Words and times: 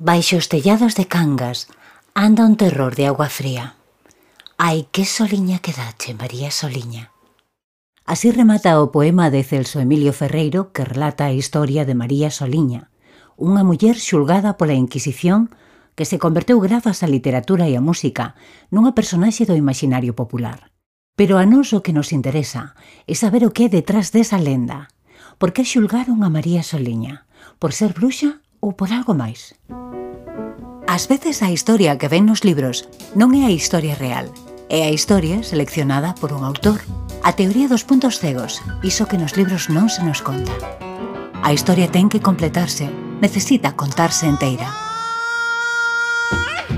Baixo 0.00 0.36
os 0.38 0.46
tellados 0.46 0.94
de 0.94 1.10
Cangas 1.10 1.66
anda 2.14 2.46
un 2.46 2.54
terror 2.54 2.94
de 2.94 3.10
agua 3.10 3.26
fría. 3.26 3.74
Ai, 4.54 4.86
que 4.94 5.02
soliña 5.02 5.58
que 5.58 5.74
dache, 5.74 6.14
María 6.14 6.54
Soliña. 6.54 7.10
Así 8.06 8.30
remata 8.30 8.78
o 8.78 8.94
poema 8.94 9.26
de 9.34 9.42
Celso 9.42 9.82
Emilio 9.82 10.14
Ferreiro 10.14 10.70
que 10.70 10.86
relata 10.86 11.26
a 11.26 11.34
historia 11.34 11.82
de 11.82 11.98
María 11.98 12.30
Soliña, 12.30 12.94
unha 13.34 13.66
muller 13.66 13.98
xulgada 13.98 14.54
pola 14.54 14.78
Inquisición 14.78 15.50
que 15.98 16.06
se 16.06 16.22
converteu 16.22 16.62
grazas 16.62 17.02
á 17.02 17.10
literatura 17.10 17.66
e 17.66 17.74
á 17.74 17.82
música 17.82 18.38
nunha 18.70 18.94
personaxe 18.94 19.50
do 19.50 19.58
imaginario 19.58 20.14
popular. 20.14 20.70
Pero 21.18 21.42
a 21.42 21.44
nos 21.44 21.74
o 21.74 21.82
que 21.82 21.90
nos 21.90 22.14
interesa 22.14 22.78
é 23.10 23.18
saber 23.18 23.42
o 23.42 23.50
que 23.50 23.66
é 23.66 23.68
detrás 23.68 24.14
desa 24.14 24.38
lenda. 24.38 24.94
Por 25.42 25.50
que 25.50 25.66
xulgaron 25.66 26.22
a 26.22 26.30
María 26.30 26.62
Soliña? 26.62 27.26
Por 27.58 27.74
ser 27.74 27.98
bruxa 27.98 28.38
ou 28.60 28.74
por 28.74 28.90
algo 28.90 29.14
máis? 29.14 29.54
Ás 30.88 31.06
veces 31.06 31.44
a 31.44 31.52
historia 31.52 31.98
que 32.00 32.08
ven 32.08 32.24
nos 32.24 32.42
libros 32.42 32.88
non 33.14 33.36
é 33.36 33.44
a 33.44 33.52
historia 33.52 33.94
real, 33.94 34.32
é 34.72 34.84
a 34.84 34.92
historia 34.92 35.44
seleccionada 35.44 36.16
por 36.16 36.32
un 36.32 36.42
autor. 36.42 36.80
A 37.22 37.36
teoría 37.36 37.68
dos 37.68 37.84
puntos 37.84 38.18
cegos, 38.18 38.64
iso 38.80 39.04
que 39.04 39.20
nos 39.20 39.36
libros 39.36 39.68
non 39.68 39.92
se 39.92 40.00
nos 40.00 40.24
conta. 40.24 40.52
A 41.44 41.52
historia 41.52 41.92
ten 41.92 42.08
que 42.08 42.24
completarse, 42.24 42.88
necesita 43.20 43.76
contarse 43.76 44.26
enteira. 44.26 44.68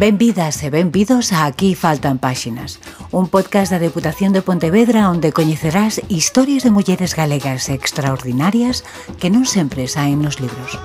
Benvidas 0.01 0.63
e 0.65 0.71
benvidos 0.71 1.31
a 1.31 1.45
Aquí 1.45 1.75
faltan 1.77 2.17
páxinas, 2.19 2.81
un 3.13 3.29
podcast 3.29 3.69
da 3.69 3.83
Deputación 3.83 4.33
de 4.33 4.41
Pontevedra 4.41 5.11
onde 5.13 5.35
coñecerás 5.35 6.01
historias 6.09 6.65
de 6.65 6.73
mulleres 6.73 7.13
galegas 7.13 7.69
extraordinarias 7.69 8.83
que 9.21 9.29
non 9.29 9.45
sempre 9.45 9.87
saen 9.87 10.25
nos 10.25 10.41
libros. 10.41 10.79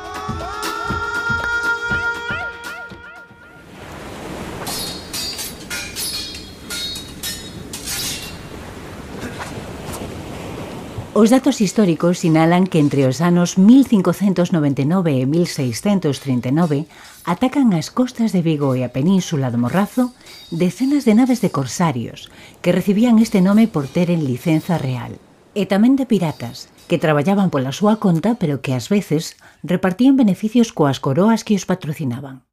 Os 11.15 11.29
datos 11.29 11.61
históricos 11.61 12.19
sinalan 12.19 12.67
que 12.67 12.75
entre 12.75 13.07
os 13.07 13.23
anos 13.23 13.55
1599 13.55 15.15
e 15.15 15.23
1639 15.23 16.91
atacan 17.23 17.71
as 17.71 17.87
costas 17.87 18.35
de 18.35 18.43
Vigo 18.43 18.75
e 18.75 18.83
a 18.83 18.91
península 18.91 19.47
do 19.47 19.55
Morrazo 19.55 20.11
decenas 20.51 21.07
de 21.07 21.15
naves 21.15 21.39
de 21.39 21.55
corsarios 21.55 22.27
que 22.59 22.75
recibían 22.75 23.15
este 23.23 23.39
nome 23.39 23.71
por 23.71 23.87
teren 23.87 24.27
licenza 24.27 24.75
real 24.75 25.15
e 25.55 25.63
tamén 25.63 25.95
de 25.95 26.03
piratas 26.03 26.67
que 26.91 26.99
traballaban 26.99 27.47
pola 27.47 27.71
súa 27.71 27.95
conta 27.95 28.35
pero 28.35 28.59
que 28.59 28.75
ás 28.75 28.91
veces 28.91 29.39
repartían 29.63 30.19
beneficios 30.19 30.75
coas 30.75 30.99
coroas 30.99 31.47
que 31.47 31.55
os 31.55 31.63
patrocinaban. 31.63 32.43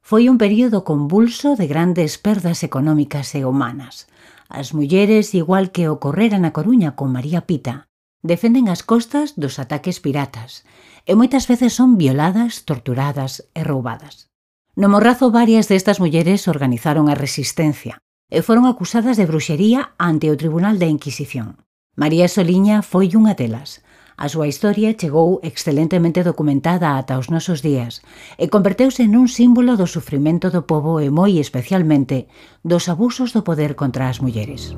Foi 0.00 0.32
un 0.32 0.40
período 0.40 0.88
convulso 0.88 1.52
de 1.52 1.68
grandes 1.68 2.16
perdas 2.16 2.64
económicas 2.64 3.36
e 3.36 3.44
humanas. 3.44 4.08
As 4.48 4.72
mulleres, 4.72 5.36
igual 5.36 5.68
que 5.68 5.92
ocorrera 5.92 6.40
na 6.40 6.56
Coruña 6.56 6.96
con 6.96 7.12
María 7.12 7.44
Pita, 7.44 7.85
defenden 8.26 8.68
as 8.68 8.82
costas 8.82 9.38
dos 9.38 9.56
ataques 9.62 10.02
piratas 10.02 10.66
e 11.06 11.14
moitas 11.14 11.46
veces 11.46 11.72
son 11.72 11.94
violadas, 11.94 12.66
torturadas 12.66 13.46
e 13.54 13.62
roubadas. 13.62 14.28
No 14.76 14.92
Morrazo 14.92 15.30
varias 15.30 15.70
destas 15.72 16.02
mulleres 16.02 16.50
organizaron 16.50 17.08
a 17.08 17.16
resistencia 17.16 18.02
e 18.28 18.42
foron 18.42 18.66
acusadas 18.66 19.16
de 19.16 19.24
bruxería 19.24 19.94
ante 19.96 20.28
o 20.28 20.36
Tribunal 20.36 20.76
da 20.82 20.90
Inquisición. 20.90 21.62
María 21.94 22.28
Soliña 22.28 22.84
foi 22.84 23.08
unha 23.14 23.32
delas. 23.38 23.80
A 24.18 24.26
súa 24.32 24.48
historia 24.50 24.96
chegou 24.96 25.40
excelentemente 25.40 26.24
documentada 26.26 26.98
ata 26.98 27.20
os 27.20 27.28
nosos 27.32 27.62
días 27.62 28.02
e 28.36 28.50
converteuse 28.50 29.06
nun 29.06 29.30
símbolo 29.30 29.78
do 29.78 29.86
sufrimento 29.86 30.50
do 30.50 30.66
povo 30.66 30.98
e 30.98 31.08
moi 31.08 31.38
especialmente 31.38 32.26
dos 32.66 32.90
abusos 32.90 33.30
do 33.30 33.46
poder 33.46 33.78
contra 33.78 34.10
as 34.10 34.18
mulleres. 34.18 34.74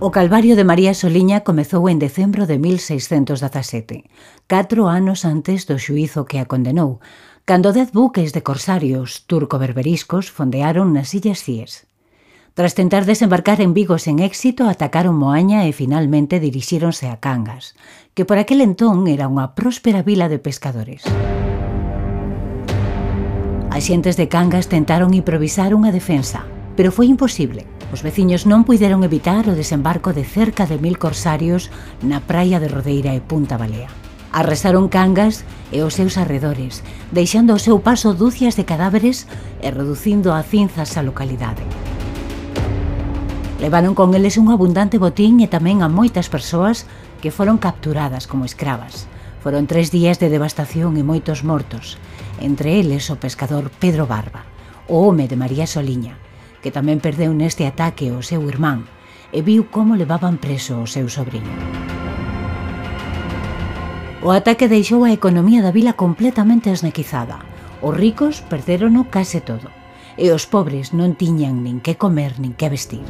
O 0.00 0.12
Calvario 0.12 0.54
de 0.54 0.62
María 0.62 0.94
Soliña 0.94 1.42
comezou 1.42 1.90
en 1.90 1.98
decembro 1.98 2.46
de 2.46 2.54
1617, 2.54 4.06
catro 4.46 4.86
anos 4.86 5.26
antes 5.26 5.66
do 5.66 5.74
xuízo 5.74 6.22
que 6.22 6.38
a 6.38 6.46
condenou, 6.46 7.02
cando 7.42 7.74
dez 7.74 7.90
buques 7.90 8.30
de 8.30 8.46
corsarios 8.46 9.26
turco-berberiscos 9.26 10.30
fondearon 10.30 10.94
nas 10.94 11.10
Illas 11.18 11.42
Cíes. 11.42 11.90
Tras 12.54 12.78
tentar 12.78 13.10
desembarcar 13.10 13.58
en 13.58 13.74
Vigo 13.74 13.98
sen 13.98 14.22
éxito, 14.22 14.70
atacaron 14.70 15.18
Moaña 15.18 15.66
e 15.66 15.74
finalmente 15.74 16.38
dirixíronse 16.38 17.10
a 17.10 17.18
Cangas, 17.18 17.74
que 18.14 18.22
por 18.22 18.38
aquel 18.38 18.62
entón 18.62 19.10
era 19.10 19.26
unha 19.26 19.58
próspera 19.58 20.06
vila 20.06 20.30
de 20.30 20.38
pescadores. 20.38 21.02
As 23.74 23.82
xentes 23.82 24.14
de 24.14 24.30
Cangas 24.30 24.70
tentaron 24.70 25.10
improvisar 25.10 25.74
unha 25.74 25.90
defensa, 25.90 26.46
pero 26.78 26.94
foi 26.94 27.10
imposible– 27.10 27.66
Os 27.88 28.04
veciños 28.04 28.44
non 28.44 28.68
puideron 28.68 29.00
evitar 29.00 29.48
o 29.48 29.56
desembarco 29.56 30.12
de 30.12 30.20
cerca 30.20 30.68
de 30.68 30.76
mil 30.76 31.00
corsarios 31.00 31.72
na 32.04 32.20
praia 32.20 32.60
de 32.60 32.68
Rodeira 32.68 33.16
e 33.16 33.24
Punta 33.24 33.56
Balea. 33.56 33.88
Arresaron 34.28 34.92
Cangas 34.92 35.48
e 35.72 35.80
os 35.80 35.96
seus 35.96 36.20
arredores, 36.20 36.84
deixando 37.16 37.56
ao 37.56 37.62
seu 37.62 37.80
paso 37.80 38.12
dúcias 38.12 38.60
de 38.60 38.68
cadáveres 38.68 39.24
e 39.64 39.72
reducindo 39.72 40.36
a 40.36 40.44
cinzas 40.44 41.00
a 41.00 41.02
localidade. 41.02 41.64
Levaron 43.56 43.96
con 43.96 44.12
eles 44.12 44.36
un 44.36 44.52
abundante 44.52 45.00
botín 45.00 45.40
e 45.40 45.48
tamén 45.48 45.80
a 45.80 45.88
moitas 45.88 46.28
persoas 46.28 46.84
que 47.24 47.32
foron 47.32 47.56
capturadas 47.56 48.28
como 48.28 48.44
escravas. 48.44 49.08
Foron 49.40 49.64
tres 49.64 49.88
días 49.88 50.20
de 50.20 50.28
devastación 50.28 51.00
e 51.00 51.02
moitos 51.02 51.40
mortos, 51.40 51.96
entre 52.36 52.76
eles 52.76 53.08
o 53.08 53.16
pescador 53.16 53.72
Pedro 53.80 54.04
Barba, 54.04 54.44
o 54.92 55.08
home 55.08 55.24
de 55.24 55.40
María 55.40 55.64
Soliña, 55.64 56.20
que 56.62 56.74
tamén 56.74 56.98
perdeu 57.02 57.30
neste 57.34 57.66
ataque 57.66 58.10
o 58.10 58.22
seu 58.22 58.42
irmán, 58.46 58.86
e 59.32 59.44
viu 59.44 59.68
como 59.68 59.98
levaban 59.98 60.40
preso 60.40 60.80
o 60.80 60.88
seu 60.88 61.06
sobrinho. 61.08 61.52
O 64.18 64.34
ataque 64.34 64.66
deixou 64.66 65.06
a 65.06 65.14
economía 65.14 65.62
da 65.62 65.70
vila 65.70 65.94
completamente 65.94 66.74
esnequizada. 66.74 67.38
Os 67.78 67.94
ricos 67.94 68.42
perderono 68.42 69.06
case 69.06 69.38
todo, 69.38 69.70
e 70.18 70.34
os 70.34 70.50
pobres 70.50 70.90
non 70.90 71.14
tiñan 71.14 71.62
nin 71.62 71.78
que 71.78 71.94
comer 71.94 72.42
nin 72.42 72.50
que 72.58 72.66
vestir. 72.66 73.06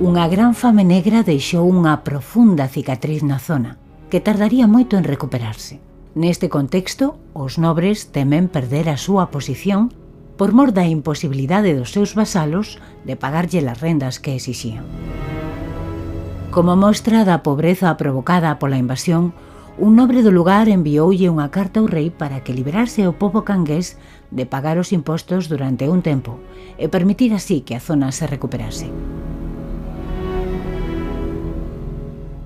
Unha 0.00 0.26
gran 0.32 0.56
fame 0.56 0.82
negra 0.82 1.22
deixou 1.22 1.68
unha 1.68 2.02
profunda 2.02 2.66
cicatriz 2.66 3.22
na 3.22 3.38
zona, 3.38 3.78
que 4.10 4.18
tardaría 4.18 4.66
moito 4.66 4.98
en 4.98 5.06
recuperarse. 5.06 5.89
Neste 6.14 6.48
contexto, 6.50 7.22
os 7.38 7.54
nobres 7.54 8.10
temen 8.10 8.50
perder 8.50 8.90
a 8.90 8.98
súa 8.98 9.30
posición 9.30 9.94
por 10.34 10.50
mor 10.50 10.74
da 10.74 10.82
imposibilidade 10.82 11.70
dos 11.78 11.94
seus 11.94 12.18
vasalos 12.18 12.82
de 13.06 13.14
pagarlle 13.14 13.62
as 13.62 13.78
rendas 13.78 14.18
que 14.18 14.34
exixían. 14.34 14.82
Como 16.50 16.74
mostra 16.74 17.22
da 17.22 17.46
pobreza 17.46 17.94
provocada 17.94 18.58
pola 18.58 18.74
invasión, 18.74 19.30
un 19.78 19.94
nobre 19.94 20.26
do 20.26 20.34
lugar 20.34 20.66
envioulle 20.66 21.30
unha 21.30 21.46
carta 21.54 21.78
ao 21.78 21.86
rei 21.86 22.10
para 22.10 22.42
que 22.42 22.58
liberase 22.58 23.06
o 23.06 23.14
povo 23.14 23.46
cangués 23.46 23.94
de 24.34 24.50
pagar 24.50 24.82
os 24.82 24.90
impostos 24.90 25.46
durante 25.46 25.86
un 25.86 26.02
tempo 26.02 26.42
e 26.74 26.90
permitir 26.90 27.30
así 27.38 27.62
que 27.62 27.78
a 27.78 27.80
zona 27.80 28.10
se 28.10 28.26
recuperase. 28.26 28.90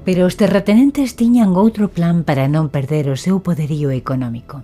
Pero 0.04 0.28
os 0.28 0.36
terratenentes 0.36 1.16
tiñan 1.16 1.56
outro 1.56 1.88
plan 1.88 2.28
para 2.28 2.44
non 2.44 2.68
perder 2.68 3.08
o 3.08 3.16
seu 3.16 3.40
poderío 3.40 3.88
económico. 3.88 4.60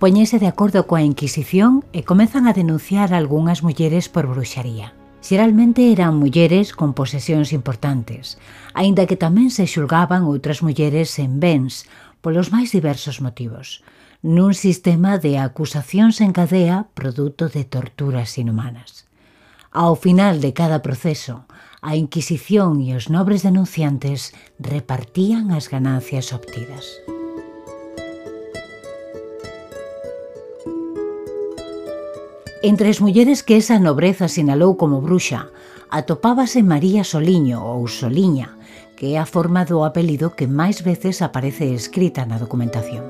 Poñese 0.00 0.40
de 0.40 0.48
acordo 0.48 0.88
coa 0.88 1.04
Inquisición 1.04 1.84
e 1.92 2.00
comezan 2.08 2.48
a 2.48 2.56
denunciar 2.56 3.12
a 3.12 3.20
algunhas 3.20 3.60
mulleres 3.60 4.08
por 4.08 4.24
bruxaría. 4.24 4.96
Xeralmente 5.20 5.92
eran 5.92 6.16
mulleres 6.16 6.72
con 6.72 6.96
posesións 6.96 7.52
importantes, 7.52 8.40
aínda 8.72 9.04
que 9.04 9.20
tamén 9.20 9.52
se 9.52 9.68
xulgaban 9.68 10.24
outras 10.24 10.64
mulleres 10.64 11.12
en 11.20 11.44
bens, 11.44 11.84
polos 12.24 12.48
máis 12.48 12.72
diversos 12.72 13.20
motivos, 13.20 13.84
nun 14.24 14.56
sistema 14.56 15.20
de 15.20 15.36
acusacións 15.36 16.24
en 16.24 16.32
cadea 16.32 16.88
produto 16.96 17.52
de 17.52 17.68
torturas 17.68 18.40
inhumanas. 18.40 19.04
Ao 19.76 19.92
final 19.92 20.40
de 20.40 20.56
cada 20.56 20.80
proceso, 20.80 21.44
a 21.80 21.96
Inquisición 21.96 22.84
e 22.84 22.92
os 22.92 23.08
nobres 23.08 23.40
denunciantes 23.40 24.36
repartían 24.60 25.48
as 25.56 25.72
ganancias 25.72 26.36
obtidas. 26.36 27.00
Entre 32.60 32.92
as 32.92 33.00
mulleres 33.00 33.40
que 33.40 33.56
esa 33.56 33.80
nobreza 33.80 34.28
sinalou 34.28 34.76
como 34.76 35.00
bruxa, 35.00 35.48
atopábase 35.88 36.60
María 36.60 37.08
Soliño 37.08 37.64
ou 37.64 37.88
Soliña, 37.88 38.60
que 39.00 39.16
é 39.16 39.18
a 39.18 39.24
forma 39.24 39.64
do 39.64 39.80
apelido 39.80 40.36
que 40.36 40.44
máis 40.44 40.84
veces 40.84 41.24
aparece 41.24 41.72
escrita 41.72 42.28
na 42.28 42.36
documentación. 42.36 43.08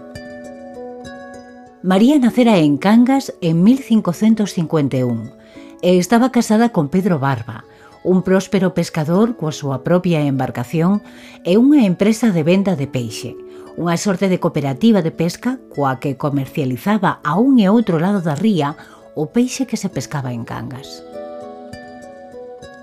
María 1.83 2.15
nacera 2.23 2.63
en 2.63 2.79
Cangas 2.79 3.35
en 3.43 3.67
1551 3.67 5.35
e 5.83 5.99
estaba 5.99 6.31
casada 6.31 6.71
con 6.71 6.87
Pedro 6.87 7.19
Barba, 7.19 7.67
un 8.03 8.23
próspero 8.23 8.73
pescador 8.73 9.37
coa 9.37 9.53
súa 9.53 9.85
propia 9.85 10.25
embarcación 10.25 11.05
e 11.45 11.61
unha 11.61 11.85
empresa 11.85 12.33
de 12.33 12.41
venda 12.41 12.73
de 12.73 12.89
peixe, 12.89 13.37
unha 13.77 14.01
sorte 14.01 14.33
de 14.33 14.41
cooperativa 14.41 15.05
de 15.05 15.13
pesca 15.13 15.61
coa 15.69 16.01
que 16.01 16.17
comercializaba 16.17 17.21
a 17.21 17.37
un 17.37 17.61
e 17.61 17.69
outro 17.69 18.01
lado 18.01 18.25
da 18.25 18.33
ría 18.33 18.73
o 19.13 19.29
peixe 19.29 19.69
que 19.69 19.77
se 19.77 19.93
pescaba 19.93 20.33
en 20.33 20.49
Cangas. 20.49 21.05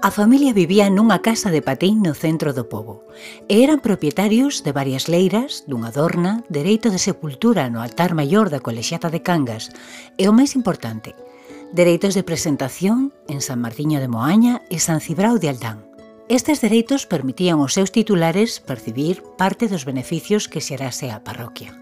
A 0.05 0.13
familia 0.13 0.53
vivía 0.53 0.93
nunha 0.93 1.25
casa 1.25 1.49
de 1.49 1.65
patín 1.65 2.05
no 2.05 2.13
centro 2.13 2.53
do 2.53 2.69
pobo 2.69 3.01
e 3.49 3.65
eran 3.65 3.81
propietarios 3.81 4.61
de 4.61 4.69
varias 4.69 5.09
leiras, 5.09 5.65
dunha 5.65 5.89
dorna, 5.89 6.45
dereito 6.53 6.93
de 6.93 7.01
sepultura 7.01 7.73
no 7.73 7.81
altar 7.81 8.13
maior 8.13 8.53
da 8.53 8.61
colexiata 8.61 9.09
de 9.09 9.25
Cangas 9.25 9.73
e 10.21 10.29
o 10.29 10.33
máis 10.37 10.53
importante, 10.53 11.17
dereitos 11.71 12.15
de 12.15 12.23
presentación 12.23 13.13
en 13.27 13.41
San 13.41 13.59
Martiño 13.59 13.99
de 13.99 14.07
Moaña 14.07 14.61
e 14.69 14.79
San 14.79 15.01
Cibrao 15.01 15.37
de 15.37 15.49
Aldán. 15.49 15.83
Estes 16.27 16.59
dereitos 16.59 17.07
permitían 17.07 17.59
aos 17.59 17.75
seus 17.75 17.91
titulares 17.91 18.59
percibir 18.59 19.23
parte 19.39 19.67
dos 19.67 19.83
beneficios 19.83 20.47
que 20.47 20.63
xerase 20.63 21.11
a 21.11 21.23
parroquia. 21.23 21.75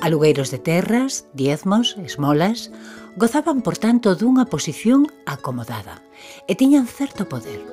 Alugueiros 0.00 0.52
de 0.52 0.60
terras, 0.60 1.28
diezmos, 1.32 1.96
esmolas, 2.04 2.72
gozaban, 3.16 3.60
por 3.64 3.76
tanto, 3.80 4.16
dunha 4.16 4.48
posición 4.48 5.08
acomodada 5.24 6.04
e 6.48 6.56
tiñan 6.56 6.88
certo 6.88 7.28
poder. 7.28 7.64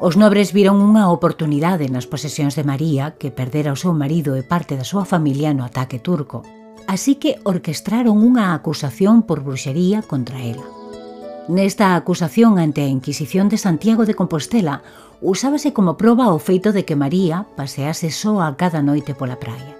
Os 0.00 0.16
nobres 0.16 0.56
viron 0.56 0.80
unha 0.80 1.12
oportunidade 1.12 1.88
nas 1.92 2.08
posesións 2.08 2.56
de 2.56 2.64
María 2.64 3.20
que 3.20 3.32
perdera 3.32 3.76
o 3.76 3.80
seu 3.80 3.92
marido 3.92 4.32
e 4.36 4.44
parte 4.44 4.76
da 4.80 4.84
súa 4.84 5.04
familia 5.04 5.52
no 5.52 5.64
ataque 5.64 6.00
turco 6.00 6.40
así 6.86 7.16
que 7.16 7.38
orquestraron 7.44 8.20
unha 8.20 8.52
acusación 8.52 9.22
por 9.26 9.42
bruxería 9.44 10.02
contra 10.04 10.40
ela. 10.40 10.64
Nesta 11.50 11.98
acusación 11.98 12.62
ante 12.62 12.82
a 12.82 12.92
Inquisición 12.92 13.50
de 13.50 13.58
Santiago 13.58 14.06
de 14.06 14.14
Compostela 14.14 14.82
usábase 15.20 15.74
como 15.74 15.98
proba 15.98 16.30
o 16.30 16.38
feito 16.38 16.70
de 16.70 16.86
que 16.86 16.94
María 16.94 17.44
pasease 17.58 18.14
soa 18.14 18.54
cada 18.54 18.80
noite 18.86 19.18
pola 19.18 19.36
praia. 19.36 19.74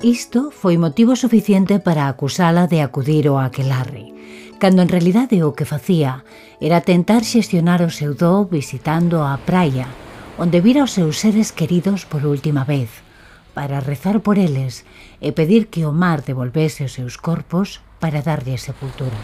Isto 0.00 0.54
foi 0.54 0.78
motivo 0.78 1.18
suficiente 1.18 1.82
para 1.82 2.08
acusala 2.08 2.70
de 2.70 2.80
acudir 2.80 3.28
ao 3.28 3.42
aquelarre, 3.42 4.14
cando 4.62 4.80
en 4.80 4.88
realidade 4.88 5.42
o 5.42 5.52
que 5.52 5.68
facía 5.68 6.22
era 6.62 6.86
tentar 6.86 7.26
xestionar 7.26 7.82
o 7.82 7.90
seu 7.90 8.14
dó 8.14 8.46
visitando 8.46 9.26
a 9.26 9.36
praia, 9.42 9.90
onde 10.38 10.62
vira 10.64 10.86
os 10.86 10.94
seus 10.94 11.18
seres 11.18 11.52
queridos 11.52 12.06
por 12.06 12.24
última 12.24 12.64
vez– 12.64 12.88
para 13.52 13.80
rezar 13.80 14.20
por 14.20 14.38
eles 14.38 14.86
e 15.20 15.34
pedir 15.34 15.68
que 15.68 15.84
o 15.84 15.92
mar 15.92 16.22
devolvese 16.22 16.86
os 16.86 16.94
seus 16.94 17.18
corpos 17.18 17.84
para 18.00 18.22
darlle 18.22 18.56
sepultura. 18.56 19.18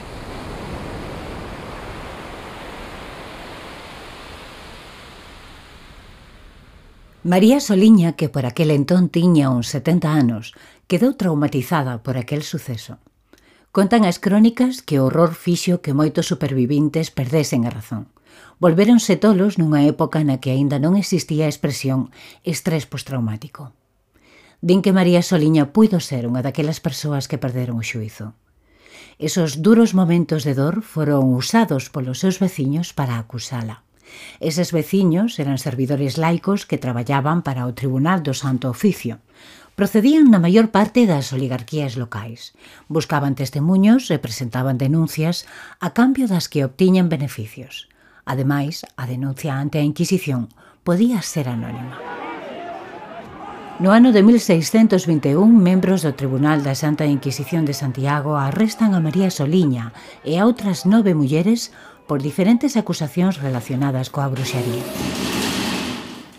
María 7.26 7.58
Soliña, 7.58 8.14
que 8.14 8.28
por 8.28 8.46
aquel 8.46 8.70
entón 8.70 9.10
tiña 9.10 9.50
uns 9.50 9.66
70 9.74 10.14
anos, 10.14 10.54
quedou 10.86 11.18
traumatizada 11.18 11.98
por 12.06 12.14
aquel 12.14 12.46
suceso. 12.46 13.02
Contan 13.74 14.06
as 14.06 14.22
crónicas 14.22 14.78
que 14.78 15.02
o 15.02 15.10
horror 15.10 15.34
fixo 15.34 15.82
que 15.82 15.90
moitos 15.90 16.30
supervivintes 16.30 17.10
perdesen 17.10 17.66
a 17.66 17.74
razón. 17.74 18.06
Volvéronse 18.62 19.18
tolos 19.18 19.58
nunha 19.58 19.82
época 19.90 20.22
na 20.22 20.38
que 20.38 20.54
aínda 20.54 20.78
non 20.78 20.94
existía 20.94 21.44
a 21.44 21.52
expresión 21.52 22.14
estrés 22.46 22.86
postraumático 22.86 23.74
din 24.60 24.82
que 24.82 24.92
María 24.92 25.22
Soliña 25.22 25.72
puido 25.72 26.00
ser 26.00 26.24
unha 26.24 26.44
daquelas 26.44 26.80
persoas 26.80 27.28
que 27.28 27.40
perderon 27.40 27.80
o 27.80 27.84
xuizo. 27.84 28.34
Esos 29.18 29.64
duros 29.64 29.96
momentos 29.96 30.44
de 30.44 30.52
dor 30.52 30.84
foron 30.84 31.32
usados 31.32 31.88
polos 31.88 32.20
seus 32.20 32.36
veciños 32.36 32.92
para 32.92 33.16
acusala. 33.16 33.86
Eses 34.40 34.72
veciños 34.72 35.38
eran 35.38 35.58
servidores 35.58 36.18
laicos 36.18 36.66
que 36.66 36.78
traballaban 36.78 37.42
para 37.42 37.66
o 37.66 37.74
Tribunal 37.74 38.22
do 38.22 38.34
Santo 38.34 38.68
Oficio. 38.68 39.18
Procedían 39.76 40.32
na 40.32 40.40
maior 40.40 40.72
parte 40.72 41.04
das 41.04 41.32
oligarquías 41.36 42.00
locais. 42.00 42.56
Buscaban 42.88 43.36
testemunhos 43.36 44.08
e 44.08 44.16
presentaban 44.16 44.80
denuncias 44.80 45.44
a 45.80 45.92
cambio 45.92 46.28
das 46.28 46.48
que 46.48 46.64
obtiñan 46.64 47.12
beneficios. 47.12 47.88
Ademais, 48.24 48.84
a 48.96 49.04
denuncia 49.04 49.60
ante 49.60 49.76
a 49.78 49.84
Inquisición 49.84 50.48
podía 50.80 51.20
ser 51.20 51.48
anónima. 51.48 52.25
No 53.78 53.92
ano 53.92 54.10
de 54.12 54.22
1621, 54.22 55.36
membros 55.52 56.00
do 56.00 56.16
Tribunal 56.16 56.64
da 56.64 56.72
Santa 56.72 57.04
Inquisición 57.04 57.68
de 57.68 57.76
Santiago 57.76 58.40
arrestan 58.40 58.96
a 58.96 59.04
María 59.04 59.28
Soliña 59.28 59.92
e 60.24 60.40
a 60.40 60.48
outras 60.48 60.88
nove 60.88 61.12
mulleres 61.12 61.76
por 62.08 62.24
diferentes 62.24 62.80
acusacións 62.80 63.36
relacionadas 63.36 64.08
coa 64.08 64.32
bruxería. 64.32 64.80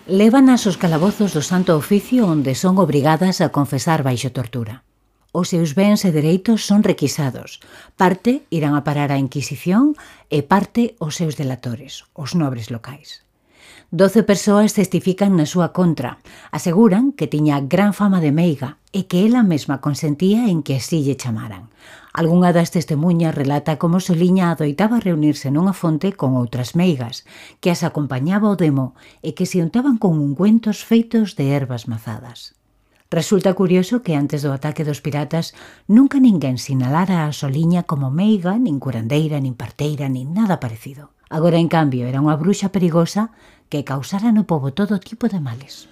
Levan 0.09 0.49
aos 0.49 0.81
calabozos 0.81 1.37
do 1.37 1.45
Santo 1.45 1.77
Oficio 1.77 2.25
onde 2.25 2.57
son 2.57 2.81
obrigadas 2.81 3.37
a 3.45 3.53
confesar 3.53 4.01
baixo 4.01 4.33
tortura. 4.33 4.81
Os 5.29 5.53
seus 5.53 5.77
bens 5.77 6.09
e 6.09 6.11
dereitos 6.15 6.65
son 6.65 6.81
requisados. 6.81 7.61
Parte 8.01 8.49
irán 8.49 8.73
a 8.73 8.81
parar 8.81 9.13
á 9.13 9.21
Inquisición 9.21 9.93
e 10.33 10.41
parte 10.41 10.97
os 10.97 11.13
seus 11.13 11.37
delatores, 11.37 12.01
os 12.17 12.33
nobres 12.33 12.73
locais. 12.73 13.26
Doce 13.89 14.21
persoas 14.27 14.75
testifican 14.75 15.39
na 15.39 15.47
súa 15.47 15.71
contra. 15.71 16.19
Aseguran 16.51 17.15
que 17.15 17.23
tiña 17.23 17.63
gran 17.63 17.95
fama 17.95 18.19
de 18.19 18.35
meiga 18.35 18.83
e 18.91 19.07
que 19.07 19.23
ela 19.23 19.47
mesma 19.47 19.79
consentía 19.79 20.51
en 20.51 20.59
que 20.59 20.75
así 20.75 21.07
lle 21.07 21.15
chamaran. 21.15 21.71
Algúnha 22.11 22.51
das 22.51 22.67
testemunhas 22.67 23.31
relata 23.31 23.79
como 23.79 24.03
Soliña 24.03 24.51
adoitaba 24.51 24.99
reunirse 24.99 25.55
nunha 25.55 25.71
fonte 25.71 26.11
con 26.19 26.35
outras 26.35 26.75
meigas, 26.75 27.23
que 27.63 27.71
as 27.71 27.87
acompañaba 27.87 28.51
o 28.51 28.59
demo 28.59 28.91
e 29.23 29.31
que 29.31 29.47
se 29.47 29.63
untaban 29.63 29.95
con 29.95 30.19
ungüentos 30.19 30.83
feitos 30.83 31.39
de 31.39 31.55
ervas 31.55 31.87
mazadas. 31.87 32.59
Resulta 33.07 33.55
curioso 33.55 34.03
que 34.03 34.19
antes 34.19 34.43
do 34.43 34.51
ataque 34.51 34.83
dos 34.83 34.99
piratas 34.99 35.55
nunca 35.87 36.19
ninguén 36.19 36.59
sinalara 36.59 37.23
a 37.23 37.31
Soliña 37.31 37.87
como 37.87 38.11
meiga, 38.11 38.59
nin 38.59 38.83
curandeira, 38.83 39.39
nin 39.39 39.55
parteira, 39.55 40.11
nin 40.11 40.35
nada 40.35 40.59
parecido. 40.59 41.15
Agora, 41.29 41.57
en 41.59 41.67
cambio, 41.67 42.07
era 42.07 42.23
unha 42.23 42.39
bruxa 42.39 42.71
perigosa 42.71 43.35
que 43.67 43.83
causara 43.83 44.31
no 44.31 44.47
povo 44.47 44.71
todo 44.71 44.99
tipo 44.99 45.27
de 45.27 45.39
males. 45.43 45.91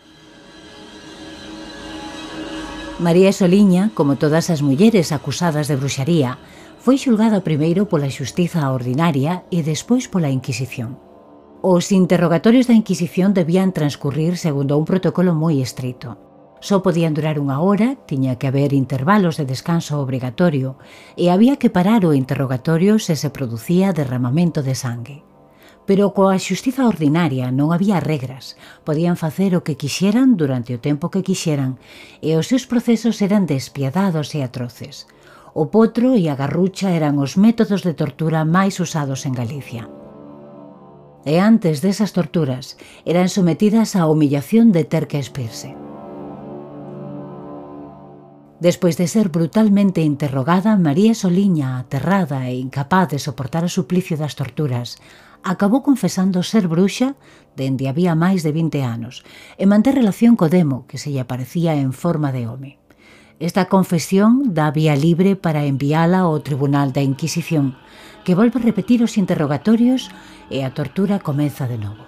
María 2.98 3.36
Soliña, 3.36 3.92
como 3.92 4.16
todas 4.16 4.48
as 4.48 4.64
mulleres 4.64 5.12
acusadas 5.12 5.68
de 5.68 5.76
bruxaría, 5.76 6.40
foi 6.80 6.96
xulgada 6.96 7.44
primeiro 7.44 7.92
pola 7.92 8.08
xustiza 8.08 8.72
ordinaria 8.72 9.44
e 9.52 9.60
despois 9.68 10.08
pola 10.08 10.32
Inquisición. 10.32 10.96
Os 11.60 11.92
interrogatorios 11.92 12.72
da 12.72 12.78
Inquisición 12.78 13.36
debían 13.36 13.76
transcurrir 13.76 14.40
segundo 14.40 14.80
un 14.80 14.88
protocolo 14.88 15.36
moi 15.36 15.60
estrito. 15.60 16.16
Só 16.64 16.80
podían 16.80 17.12
durar 17.12 17.36
unha 17.36 17.60
hora, 17.60 18.00
tiña 18.08 18.40
que 18.40 18.48
haber 18.48 18.72
intervalos 18.72 19.36
de 19.36 19.44
descanso 19.44 20.00
obrigatorio 20.00 20.80
e 21.20 21.28
había 21.28 21.60
que 21.60 21.74
parar 21.74 22.08
o 22.08 22.16
interrogatorio 22.16 22.96
se 22.96 23.20
se 23.20 23.28
producía 23.28 23.92
derramamento 23.92 24.64
de 24.64 24.72
sangue. 24.78 25.28
Pero 25.86 26.18
coa 26.18 26.42
xustiza 26.42 26.90
ordinaria 26.90 27.54
non 27.54 27.70
había 27.70 28.02
regras, 28.02 28.58
podían 28.82 29.16
facer 29.22 29.54
o 29.54 29.62
que 29.62 29.78
quixeran 29.78 30.34
durante 30.34 30.74
o 30.74 30.82
tempo 30.82 31.14
que 31.14 31.22
quixeran, 31.22 31.78
e 32.26 32.34
os 32.34 32.50
seus 32.50 32.66
procesos 32.66 33.22
eran 33.22 33.46
despiadados 33.46 34.34
e 34.34 34.42
atroces. 34.42 35.06
O 35.54 35.70
potro 35.70 36.18
e 36.18 36.26
a 36.28 36.36
garrucha 36.36 36.90
eran 36.90 37.22
os 37.22 37.38
métodos 37.38 37.86
de 37.86 37.94
tortura 37.94 38.42
máis 38.44 38.82
usados 38.82 39.30
en 39.30 39.38
Galicia. 39.38 39.86
E 41.26 41.38
antes 41.38 41.82
desas 41.86 42.14
torturas, 42.18 42.78
eran 43.06 43.30
sometidas 43.30 43.94
á 43.94 44.10
humillación 44.10 44.74
de 44.74 44.84
ter 44.90 45.06
que 45.06 45.22
espirse. 45.22 45.74
Despois 48.60 48.96
de 48.98 49.08
ser 49.08 49.30
brutalmente 49.30 50.02
interrogada, 50.02 50.78
María 50.78 51.14
Soliña, 51.14 51.78
aterrada 51.78 52.50
e 52.50 52.56
incapaz 52.56 53.10
de 53.14 53.20
soportar 53.20 53.64
o 53.66 53.70
suplicio 53.70 54.16
das 54.18 54.34
torturas, 54.34 54.98
acabou 55.46 55.86
confesando 55.86 56.42
ser 56.42 56.66
bruxa 56.66 57.14
dende 57.54 57.86
había 57.86 58.18
máis 58.18 58.42
de 58.42 58.50
20 58.50 58.82
anos 58.82 59.22
e 59.62 59.70
manter 59.70 59.94
relación 59.94 60.34
co 60.34 60.50
demo 60.50 60.90
que 60.90 60.98
se 60.98 61.14
lle 61.14 61.22
aparecía 61.22 61.78
en 61.78 61.94
forma 61.94 62.34
de 62.34 62.50
home. 62.50 62.82
Esta 63.38 63.70
confesión 63.70 64.58
dá 64.58 64.74
vía 64.74 64.98
libre 64.98 65.38
para 65.38 65.70
enviala 65.70 66.26
ao 66.26 66.42
Tribunal 66.42 66.90
da 66.98 67.06
Inquisición, 67.06 67.78
que 68.26 68.34
volve 68.34 68.58
a 68.58 68.66
repetir 68.66 69.06
os 69.06 69.22
interrogatorios 69.22 70.10
e 70.50 70.66
a 70.66 70.74
tortura 70.74 71.22
comeza 71.22 71.70
de 71.70 71.78
novo. 71.78 72.04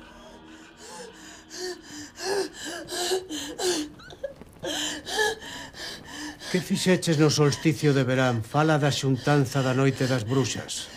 Que 6.50 6.63
fixeches 6.63 7.22
no 7.22 7.29
solsticio 7.29 7.94
de 7.94 8.01
verán? 8.01 8.41
Fala 8.41 8.82
da 8.82 8.89
xuntanza 8.89 9.62
da 9.62 9.77
noite 9.77 10.10
das 10.10 10.25
bruxas. 10.25 10.97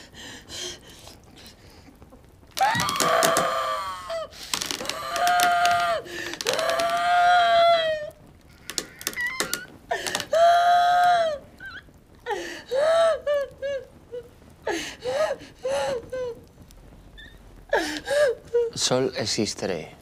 sol 18.90 19.12
existiré. 19.14 19.94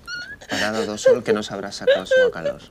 Parado 0.48 0.86
do 0.86 0.96
sol 0.96 1.20
que 1.20 1.36
nos 1.36 1.52
abraza 1.52 1.84
coa 1.84 2.08
súa 2.08 2.32
calor. 2.32 2.64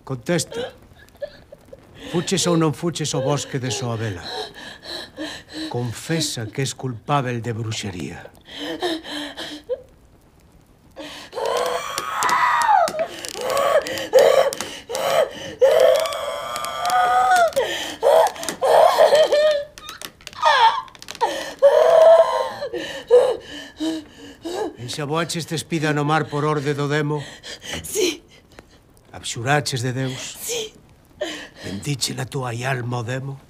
Contesta. 0.00 0.72
Fuches 2.08 2.48
ou 2.48 2.56
non 2.56 2.72
fuches 2.72 3.12
o 3.12 3.20
bosque 3.20 3.60
de 3.60 3.68
Soabela. 3.68 4.24
Confesa 5.68 6.48
que 6.48 6.64
és 6.64 6.72
culpável 6.72 7.44
de 7.44 7.52
bruxería. 7.52 8.32
Xaboaches 25.00 25.48
despida 25.48 25.94
no 25.96 26.04
mar 26.04 26.28
por 26.28 26.44
orde 26.44 26.76
do 26.76 26.84
demo? 26.84 27.24
Sí. 27.80 28.20
Abxuraches 29.16 29.80
de 29.80 29.96
Deus? 29.96 30.36
Sí. 30.36 30.76
Bendiche 31.64 32.12
la 32.12 32.26
tua 32.26 32.52
alma 32.52 32.98
o 32.98 33.02
demo? 33.02 33.40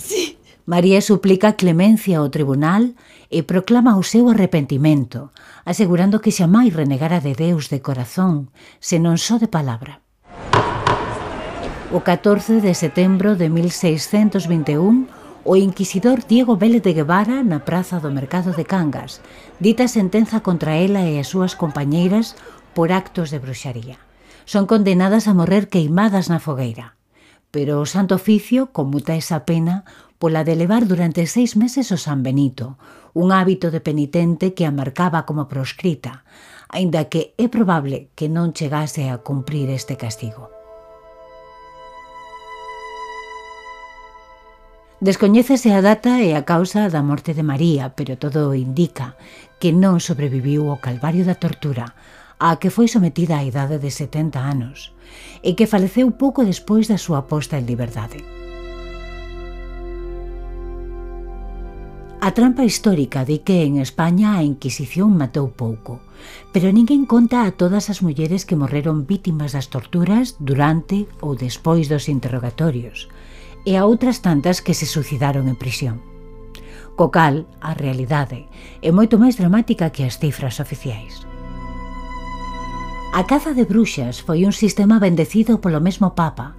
Sí. 0.00 0.40
María 0.64 1.04
suplica 1.04 1.52
clemencia 1.52 2.16
ao 2.16 2.32
tribunal 2.32 2.96
e 3.28 3.44
proclama 3.44 4.00
o 4.00 4.02
seu 4.02 4.32
arrepentimento, 4.32 5.36
asegurando 5.68 6.24
que 6.24 6.32
xamais 6.32 6.72
renegara 6.72 7.20
de 7.20 7.36
Deus 7.36 7.68
de 7.68 7.84
corazón, 7.84 8.48
senón 8.80 9.20
só 9.20 9.36
de 9.36 9.52
palabra. 9.52 10.00
O 11.92 12.00
14 12.00 12.64
de 12.64 12.72
setembro 12.72 13.36
de 13.36 13.52
1621, 13.52 15.12
o 15.46 15.54
inquisidor 15.54 16.26
Diego 16.26 16.56
Vélez 16.58 16.82
de 16.82 16.92
Guevara 16.92 17.46
na 17.46 17.62
praza 17.62 18.02
do 18.02 18.10
Mercado 18.10 18.50
de 18.50 18.66
Cangas, 18.66 19.22
dita 19.62 19.86
sentenza 19.86 20.42
contra 20.42 20.74
ela 20.74 21.06
e 21.06 21.22
as 21.22 21.30
súas 21.30 21.54
compañeiras 21.54 22.34
por 22.74 22.90
actos 22.90 23.30
de 23.30 23.38
bruxaría. 23.38 24.02
Son 24.42 24.66
condenadas 24.66 25.30
a 25.30 25.38
morrer 25.38 25.70
queimadas 25.70 26.26
na 26.26 26.42
fogueira. 26.42 26.98
Pero 27.54 27.78
o 27.78 27.86
Santo 27.86 28.18
Oficio 28.18 28.74
comuta 28.74 29.14
esa 29.14 29.46
pena 29.46 29.86
pola 30.18 30.42
de 30.42 30.58
levar 30.58 30.90
durante 30.90 31.30
seis 31.30 31.54
meses 31.54 31.94
o 31.94 31.98
San 32.00 32.26
Benito, 32.26 32.74
un 33.14 33.30
hábito 33.30 33.70
de 33.70 33.78
penitente 33.78 34.50
que 34.50 34.66
a 34.66 34.74
marcaba 34.74 35.30
como 35.30 35.46
proscrita, 35.46 36.26
aínda 36.66 37.06
que 37.06 37.38
é 37.38 37.46
probable 37.46 38.10
que 38.18 38.26
non 38.26 38.50
chegase 38.50 39.06
a 39.14 39.22
cumprir 39.22 39.70
este 39.70 39.94
castigo. 39.94 40.55
Descoñécese 44.98 45.76
a 45.76 45.84
data 45.84 46.24
e 46.24 46.32
a 46.32 46.48
causa 46.48 46.88
da 46.88 47.04
morte 47.04 47.36
de 47.36 47.44
María, 47.44 47.92
pero 47.92 48.16
todo 48.16 48.56
indica 48.56 49.12
que 49.60 49.68
non 49.68 50.00
sobreviviu 50.00 50.72
ao 50.72 50.80
calvario 50.80 51.20
da 51.28 51.36
tortura, 51.36 51.92
a 52.40 52.56
que 52.56 52.72
foi 52.72 52.88
sometida 52.88 53.36
á 53.36 53.44
idade 53.44 53.76
de 53.76 53.92
70 53.92 54.40
anos, 54.40 54.96
e 55.44 55.52
que 55.52 55.68
faleceu 55.68 56.16
pouco 56.16 56.48
despois 56.48 56.88
da 56.88 56.96
súa 56.96 57.28
posta 57.28 57.60
en 57.60 57.68
liberdade. 57.68 58.24
A 62.24 62.32
trampa 62.32 62.64
histórica 62.64 63.28
di 63.28 63.44
que 63.44 63.68
en 63.68 63.76
España 63.76 64.40
a 64.40 64.42
Inquisición 64.48 65.12
matou 65.12 65.52
pouco, 65.52 66.00
pero 66.56 66.72
ninguén 66.72 67.04
conta 67.04 67.44
a 67.44 67.52
todas 67.52 67.92
as 67.92 68.00
mulleres 68.00 68.48
que 68.48 68.56
morreron 68.56 69.04
vítimas 69.04 69.52
das 69.52 69.68
torturas 69.68 70.40
durante 70.40 71.04
ou 71.20 71.36
despois 71.36 71.92
dos 71.92 72.08
interrogatorios, 72.08 73.12
e 73.66 73.74
a 73.74 73.82
outras 73.82 74.22
tantas 74.22 74.62
que 74.62 74.78
se 74.78 74.86
suicidaron 74.86 75.50
en 75.50 75.58
prisión. 75.58 75.98
Co 76.94 77.10
cal, 77.10 77.44
a 77.60 77.74
realidade 77.74 78.46
é 78.80 78.94
moito 78.94 79.18
máis 79.18 79.34
dramática 79.34 79.90
que 79.90 80.06
as 80.06 80.16
cifras 80.16 80.62
oficiais. 80.62 81.26
A 83.12 83.26
caza 83.26 83.52
de 83.52 83.66
bruxas 83.66 84.22
foi 84.22 84.46
un 84.46 84.54
sistema 84.54 85.02
bendecido 85.02 85.58
polo 85.58 85.82
mesmo 85.82 86.14
Papa, 86.14 86.54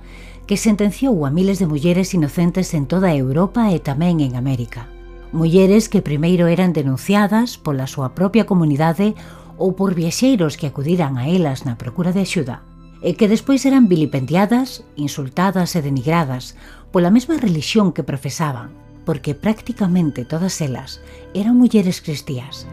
que 0.46 0.60
sentenciou 0.60 1.24
a 1.24 1.32
miles 1.32 1.58
de 1.58 1.70
mulleres 1.70 2.14
inocentes 2.14 2.76
en 2.76 2.86
toda 2.92 3.16
Europa 3.16 3.72
e 3.72 3.80
tamén 3.80 4.20
en 4.20 4.36
América. 4.36 4.92
Mulleres 5.32 5.88
que 5.92 6.06
primeiro 6.06 6.48
eran 6.48 6.72
denunciadas 6.72 7.56
pola 7.56 7.88
súa 7.88 8.12
propia 8.14 8.48
comunidade 8.48 9.16
ou 9.60 9.74
por 9.74 9.98
viaxeiros 9.98 10.56
que 10.56 10.70
acudiran 10.70 11.18
a 11.18 11.28
elas 11.28 11.66
na 11.66 11.76
procura 11.76 12.14
de 12.14 12.24
axuda, 12.24 12.64
e 13.02 13.14
que 13.14 13.30
despois 13.30 13.62
eran 13.66 13.86
vilipendiadas, 13.86 14.82
insultadas 14.98 15.76
e 15.78 15.84
denigradas 15.86 16.58
pola 16.91 17.12
mesma 17.12 17.38
relixión 17.38 17.91
que 17.91 18.03
profesaban, 18.03 18.72
porque 19.06 19.36
prácticamente 19.36 20.25
todas 20.25 20.60
elas 20.62 21.01
eran 21.34 21.56
mulleres 21.56 22.01
cristías. 22.01 22.67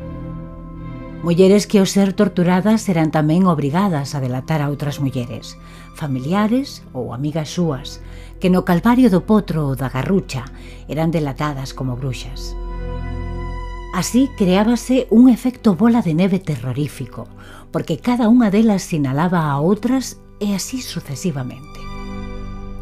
Mulleres 1.23 1.67
que 1.67 1.81
ao 1.81 1.89
ser 1.89 2.13
torturadas 2.13 2.85
eran 2.93 3.09
tamén 3.09 3.49
obrigadas 3.49 4.13
a 4.13 4.21
delatar 4.21 4.61
a 4.61 4.69
outras 4.69 5.01
mulleres, 5.01 5.57
familiares 5.97 6.85
ou 6.93 7.17
amigas 7.17 7.49
súas, 7.55 8.05
que 8.43 8.53
no 8.53 8.67
Calvario 8.69 9.09
do 9.09 9.25
Potro 9.25 9.73
ou 9.73 9.73
da 9.73 9.89
Garrucha 9.89 10.45
eran 10.85 11.09
delatadas 11.09 11.73
como 11.73 11.97
bruxas. 11.97 12.53
Así 13.95 14.29
creábase 14.37 15.07
un 15.09 15.31
efecto 15.31 15.79
bola 15.79 16.03
de 16.03 16.13
neve 16.13 16.43
terrorífico, 16.43 17.31
porque 17.73 18.03
cada 18.03 18.29
unha 18.29 18.51
delas 18.51 18.85
sinalaba 18.85 19.49
a 19.49 19.57
outras 19.63 20.21
e 20.43 20.53
así 20.53 20.83
sucesivamente. 20.83 21.74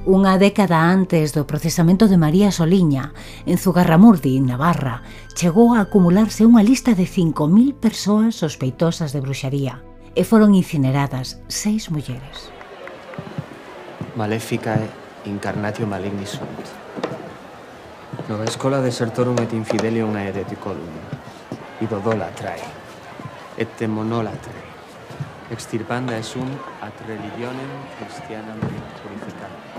Unha 0.02 0.34
década 0.34 0.90
antes 0.90 1.30
do 1.30 1.46
procesamento 1.46 2.10
de 2.10 2.18
María 2.18 2.50
Soliña, 2.50 3.14
en 3.46 3.54
Zugarramurdi, 3.54 4.42
Navarra, 4.42 5.06
chegou 5.38 5.78
a 5.78 5.86
acumularse 5.86 6.42
unha 6.42 6.58
lista 6.66 6.98
de 6.98 7.06
5.000 7.06 7.78
persoas 7.78 8.34
sospeitosas 8.34 9.14
de 9.14 9.22
bruxaría 9.22 9.78
e 10.18 10.26
foron 10.26 10.58
incineradas 10.58 11.38
seis 11.46 11.86
mulleres. 11.86 12.50
Maléfica 14.18 14.74
incarnatio 15.22 15.86
maligni 15.86 16.26
sunt. 16.26 16.66
Nova 18.26 18.42
escola 18.42 18.82
desertorum 18.82 19.38
et 19.38 19.54
infidelium 19.54 20.18
et 20.18 20.34
eticolum. 20.34 20.98
Idodolatrae. 21.78 22.66
Et 23.54 23.70
demonolatrae. 23.78 24.66
Extirpanda 25.54 26.18
esum 26.18 26.50
ad 26.82 26.96
religionem 27.06 27.70
christianam 28.02 28.58
purificam. 28.98 29.71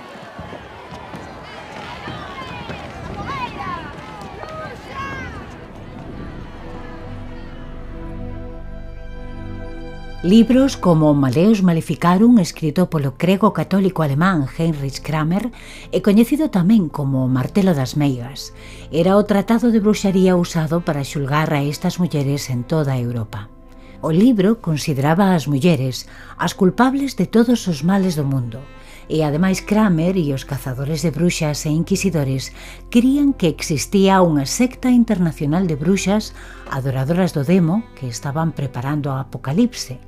Libros 10.24 10.77
como 10.77 11.13
Maleus 11.13 11.62
Maleficarum, 11.62 12.39
escrito 12.39 12.88
polo 12.88 13.20
crego 13.20 13.51
católico 13.51 14.08
alemán 14.08 14.48
Heinrich 14.48 15.03
Kramer, 15.03 15.51
e 15.92 16.00
coñecido 16.00 16.48
tamén 16.48 16.88
como 16.88 17.27
Martelo 17.27 17.75
das 17.75 18.00
Meigas, 18.00 18.56
era 18.88 19.20
o 19.20 19.27
tratado 19.27 19.68
de 19.68 19.84
bruxaría 19.84 20.39
usado 20.39 20.80
para 20.80 21.03
xulgar 21.03 21.51
a 21.51 21.68
estas 21.68 22.00
mulleres 22.00 22.48
en 22.48 22.63
toda 22.63 22.96
a 22.96 23.03
Europa. 23.03 23.51
O 24.00 24.15
libro 24.15 24.63
consideraba 24.63 25.36
as 25.36 25.51
mulleres 25.51 26.08
as 26.39 26.56
culpables 26.56 27.20
de 27.20 27.27
todos 27.27 27.68
os 27.68 27.84
males 27.84 28.15
do 28.15 28.24
mundo– 28.24 28.63
E 29.10 29.24
ademais 29.24 29.60
Kramer 29.60 30.15
e 30.15 30.31
os 30.31 30.48
cazadores 30.48 31.03
de 31.03 31.12
bruxas 31.12 31.67
e 31.67 31.72
inquisidores 31.72 32.55
crían 32.88 33.36
que 33.36 33.51
existía 33.51 34.24
unha 34.24 34.48
secta 34.48 34.88
internacional 34.88 35.67
de 35.67 35.75
bruxas 35.75 36.31
adoradoras 36.72 37.36
do 37.36 37.43
demo 37.43 37.83
que 38.00 38.07
estaban 38.07 38.55
preparando 38.55 39.12
a 39.12 39.27
apocalipse, 39.27 40.00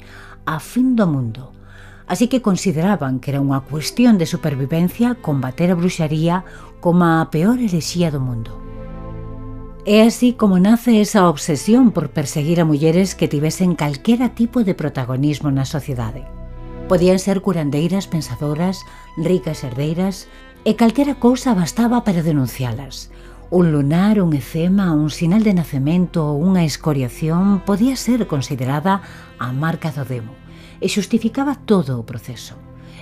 a 0.47 0.63
fin 0.63 0.95
do 0.95 1.05
mundo. 1.05 1.51
Así 2.07 2.27
que 2.29 2.41
consideraban 2.41 3.19
que 3.19 3.33
era 3.33 3.43
unha 3.43 3.65
cuestión 3.65 4.21
de 4.21 4.29
supervivencia 4.29 5.17
combater 5.19 5.73
a 5.73 5.79
bruxaría 5.79 6.45
como 6.79 7.03
a 7.03 7.27
peor 7.33 7.57
herexía 7.59 8.13
do 8.13 8.21
mundo. 8.21 8.61
É 9.85 10.01
así 10.01 10.33
como 10.33 10.57
nace 10.57 11.01
esa 11.01 11.29
obsesión 11.29 11.91
por 11.93 12.09
perseguir 12.09 12.57
a 12.61 12.65
mulleres 12.65 13.13
que 13.13 13.29
tivesen 13.29 13.77
calquera 13.77 14.33
tipo 14.33 14.65
de 14.65 14.73
protagonismo 14.73 15.53
na 15.53 15.65
sociedade. 15.65 16.34
Podían 16.87 17.17
ser 17.17 17.41
curandeiras, 17.41 18.05
pensadoras, 18.05 18.85
ricas 19.17 19.63
herdeiras, 19.63 20.27
e 20.65 20.77
calquera 20.77 21.17
cousa 21.17 21.57
bastaba 21.57 22.05
para 22.05 22.21
denuncialas. 22.21 23.09
Un 23.49 23.71
lunar, 23.73 24.21
un 24.21 24.33
efema, 24.33 24.93
un 24.93 25.09
sinal 25.09 25.41
de 25.41 25.57
nacemento 25.57 26.21
ou 26.29 26.45
unha 26.45 26.61
escoriación 26.61 27.65
podía 27.65 27.97
ser 27.97 28.29
considerada 28.29 29.01
a 29.41 29.49
marca 29.49 29.89
do 29.89 30.05
demo 30.05 30.37
e 30.77 30.85
xustificaba 30.85 31.57
todo 31.57 31.97
o 31.97 32.05
proceso. 32.05 32.53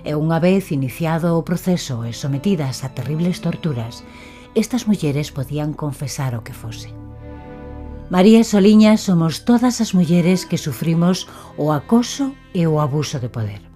E 0.08 0.16
unha 0.16 0.40
vez 0.40 0.72
iniciado 0.72 1.36
o 1.36 1.44
proceso 1.44 2.08
e 2.08 2.16
sometidas 2.16 2.88
a 2.88 2.92
terribles 2.96 3.44
torturas, 3.44 4.08
estas 4.56 4.88
mulleres 4.88 5.36
podían 5.36 5.76
confesar 5.76 6.40
o 6.40 6.44
que 6.44 6.56
fose. 6.56 6.96
María 8.08 8.48
Soliña 8.48 8.96
somos 8.96 9.44
todas 9.44 9.84
as 9.84 9.92
mulleres 9.92 10.48
que 10.48 10.60
sufrimos 10.60 11.28
o 11.60 11.76
acoso 11.76 12.32
e 12.56 12.64
o 12.64 12.80
abuso 12.80 13.20
de 13.20 13.28
poder. 13.28 13.73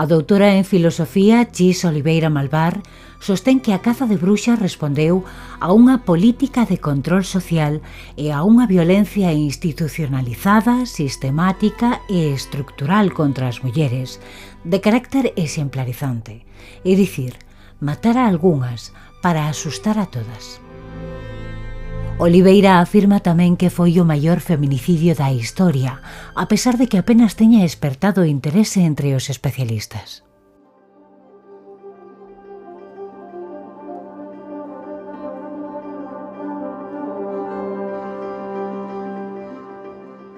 A 0.00 0.06
doutora 0.06 0.56
en 0.56 0.64
filosofía 0.64 1.50
Chis 1.52 1.84
Oliveira 1.84 2.32
Malvar 2.32 2.80
sostén 3.20 3.60
que 3.60 3.76
a 3.76 3.84
caza 3.84 4.08
de 4.08 4.16
bruxas 4.16 4.56
respondeu 4.56 5.28
a 5.60 5.76
unha 5.76 6.00
política 6.08 6.64
de 6.64 6.80
control 6.80 7.20
social 7.20 7.84
e 8.16 8.32
a 8.32 8.40
unha 8.40 8.64
violencia 8.64 9.28
institucionalizada, 9.36 10.88
sistemática 10.88 12.00
e 12.08 12.32
estructural 12.32 13.12
contra 13.12 13.44
as 13.44 13.60
mulleres, 13.60 14.24
de 14.64 14.80
carácter 14.80 15.36
exemplarizante, 15.36 16.48
é 16.80 16.92
dicir, 16.96 17.36
matar 17.76 18.16
a 18.16 18.24
algunhas 18.24 18.96
para 19.20 19.52
asustar 19.52 20.00
a 20.00 20.08
todas. 20.08 20.64
Oliveira 22.20 22.84
afirma 22.84 23.24
tamén 23.24 23.56
que 23.56 23.72
foi 23.72 23.96
o 23.96 24.04
maior 24.04 24.44
feminicidio 24.44 25.16
da 25.16 25.32
historia, 25.32 26.04
a 26.36 26.44
pesar 26.52 26.76
de 26.76 26.84
que 26.84 27.00
apenas 27.00 27.32
teña 27.32 27.64
despertado 27.64 28.28
interese 28.28 28.84
entre 28.84 29.16
os 29.16 29.32
especialistas. 29.32 30.20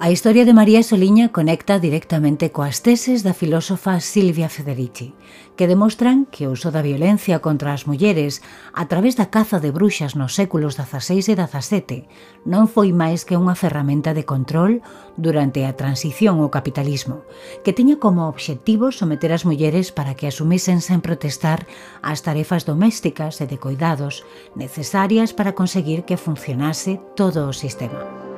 A 0.04 0.10
historia 0.10 0.44
de 0.44 0.52
María 0.52 0.82
Soliña 0.82 1.30
conecta 1.30 1.78
directamente 1.78 2.50
coas 2.50 2.82
teses 2.82 3.22
da 3.22 3.38
filósofa 3.38 4.02
Silvia 4.02 4.50
Federici, 4.50 5.14
que 5.54 5.70
demostran 5.70 6.26
que 6.26 6.50
o 6.50 6.58
uso 6.58 6.74
da 6.74 6.82
violencia 6.82 7.38
contra 7.38 7.70
as 7.70 7.86
mulleres 7.86 8.42
a 8.74 8.90
través 8.90 9.14
da 9.14 9.30
caza 9.30 9.62
de 9.62 9.70
bruxas 9.70 10.18
nos 10.18 10.34
séculos 10.34 10.74
XVI 10.74 11.22
e 11.30 11.34
XVII 11.38 12.10
non 12.50 12.66
foi 12.66 12.90
máis 12.90 13.22
que 13.22 13.38
unha 13.38 13.54
ferramenta 13.54 14.10
de 14.10 14.26
control 14.26 14.82
durante 15.14 15.62
a 15.70 15.78
transición 15.78 16.42
ao 16.42 16.50
capitalismo, 16.50 17.22
que 17.62 17.70
tiña 17.70 18.02
como 18.02 18.26
obxectivo 18.26 18.90
someter 18.90 19.30
as 19.30 19.46
mulleres 19.46 19.94
para 19.94 20.18
que 20.18 20.26
asumisen 20.26 20.82
sen 20.82 20.98
protestar 20.98 21.62
as 22.02 22.26
tarefas 22.26 22.66
domésticas 22.66 23.38
e 23.38 23.46
de 23.46 23.54
cuidados 23.62 24.26
necesarias 24.58 25.30
para 25.30 25.54
conseguir 25.54 26.02
que 26.02 26.18
funcionase 26.18 26.98
todo 27.14 27.46
o 27.46 27.54
sistema. 27.54 28.31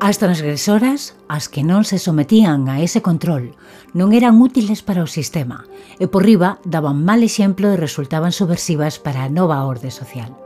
As 0.00 0.18
transgresoras, 0.18 1.18
as 1.26 1.50
que 1.50 1.66
non 1.66 1.82
se 1.82 1.98
sometían 1.98 2.70
a 2.70 2.78
ese 2.78 3.02
control, 3.02 3.58
non 3.98 4.14
eran 4.14 4.38
útiles 4.38 4.78
para 4.78 5.02
o 5.02 5.10
sistema 5.10 5.66
e 5.98 6.06
por 6.06 6.22
riba 6.22 6.62
daban 6.62 7.02
mal 7.02 7.26
exemplo 7.26 7.66
e 7.66 7.74
resultaban 7.74 8.30
subversivas 8.30 9.02
para 9.02 9.26
a 9.26 9.32
nova 9.32 9.58
orde 9.66 9.90
social. 9.90 10.38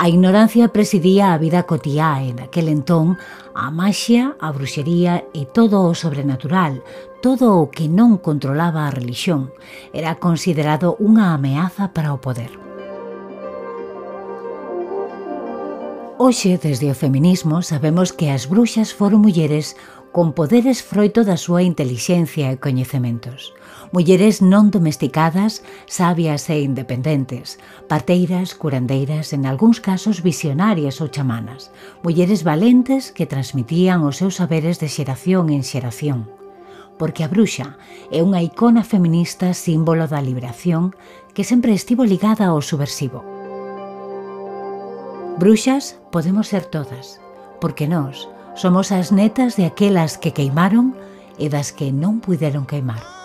A 0.00 0.08
ignorancia 0.08 0.72
presidía 0.72 1.36
a 1.36 1.40
vida 1.42 1.68
cotiá 1.68 2.24
en 2.24 2.40
aquel 2.40 2.72
entón, 2.72 3.20
a 3.52 3.68
maxia, 3.68 4.40
a 4.40 4.48
bruxería 4.56 5.20
e 5.36 5.44
todo 5.44 5.84
o 5.84 5.92
sobrenatural, 5.92 6.80
todo 7.20 7.60
o 7.60 7.68
que 7.68 7.92
non 7.92 8.16
controlaba 8.16 8.88
a 8.88 8.94
relixión, 8.94 9.52
era 9.92 10.16
considerado 10.16 10.96
unha 10.96 11.36
ameaza 11.36 11.92
para 11.92 12.16
o 12.16 12.24
poder. 12.24 12.67
Hoxe, 16.20 16.58
desde 16.58 16.90
o 16.90 16.98
feminismo, 16.98 17.62
sabemos 17.62 18.10
que 18.10 18.34
as 18.34 18.50
bruxas 18.50 18.90
foron 18.90 19.22
mulleres 19.22 19.78
con 20.10 20.34
poderes 20.34 20.82
froito 20.82 21.22
da 21.22 21.38
súa 21.38 21.62
intelixencia 21.62 22.50
e 22.50 22.58
coñecementos. 22.58 23.54
Mulleres 23.94 24.42
non 24.42 24.74
domesticadas, 24.74 25.62
sabias 25.86 26.50
e 26.50 26.58
independentes, 26.58 27.62
parteiras, 27.86 28.58
curandeiras, 28.58 29.30
en 29.30 29.46
algúns 29.46 29.78
casos 29.78 30.18
visionarias 30.26 30.98
ou 30.98 31.06
chamanas, 31.06 31.70
mulleres 32.02 32.42
valentes 32.42 33.14
que 33.14 33.30
transmitían 33.30 34.02
os 34.02 34.18
seus 34.18 34.42
saberes 34.42 34.82
de 34.82 34.90
xeración 34.90 35.54
en 35.54 35.62
xeración. 35.62 36.26
Porque 36.98 37.22
a 37.22 37.30
bruxa 37.30 37.78
é 38.10 38.26
unha 38.26 38.42
icona 38.42 38.82
feminista 38.82 39.54
símbolo 39.54 40.10
da 40.10 40.18
liberación 40.18 40.98
que 41.30 41.46
sempre 41.46 41.78
estivo 41.78 42.02
ligada 42.02 42.50
ao 42.50 42.58
subversivo. 42.58 43.37
Bruxas 45.38 45.96
podemos 46.10 46.48
ser 46.48 46.64
todas, 46.64 47.20
porque 47.60 47.86
nós 47.86 48.28
somos 48.56 48.90
as 48.90 49.12
netas 49.12 49.54
de 49.54 49.70
aquelas 49.70 50.18
que 50.18 50.34
queimaron 50.34 50.98
e 51.38 51.46
das 51.46 51.70
que 51.70 51.94
non 51.94 52.18
puideron 52.18 52.66
queimar. 52.66 53.17